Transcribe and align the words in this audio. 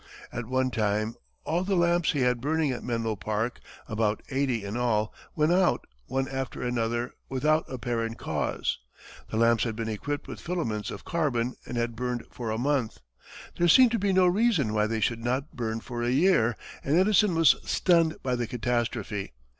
At 0.33 0.47
one 0.47 0.71
time, 0.71 1.15
all 1.43 1.63
the 1.63 1.75
lamps 1.75 2.13
he 2.13 2.21
had 2.21 2.41
burning 2.41 2.71
at 2.71 2.83
Menlo 2.83 3.15
Park, 3.15 3.59
about 3.87 4.23
eighty 4.31 4.63
in 4.63 4.75
all, 4.75 5.13
went 5.35 5.51
out, 5.51 5.85
one 6.07 6.27
after 6.27 6.63
another, 6.63 7.13
without 7.29 7.71
apparent 7.71 8.17
cause. 8.17 8.79
The 9.29 9.37
lamps 9.37 9.63
had 9.63 9.75
been 9.75 9.87
equipped 9.89 10.27
with 10.27 10.41
filaments 10.41 10.89
of 10.89 11.05
carbon 11.05 11.53
and 11.67 11.77
had 11.77 11.95
burned 11.95 12.25
for 12.31 12.49
a 12.49 12.57
month. 12.57 12.97
There 13.59 13.67
seemed 13.67 13.91
to 13.91 13.99
be 13.99 14.11
no 14.11 14.25
reason 14.25 14.73
why 14.73 14.87
they 14.87 15.01
should 15.01 15.23
not 15.23 15.55
burn 15.55 15.81
for 15.81 16.01
a 16.01 16.09
year, 16.09 16.57
and 16.83 16.97
Edison 16.99 17.35
was 17.35 17.55
stunned 17.63 18.15
by 18.23 18.35
the 18.35 18.47
catastrophe. 18.47 19.33